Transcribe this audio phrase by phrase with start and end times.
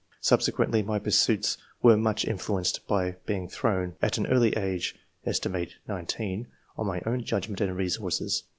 [0.21, 4.95] Subsequently, my pursuits were much influenced by being thrown, at an early age,
[5.31, 5.45] set.
[5.87, 8.45] 19, on my own judgment and resources.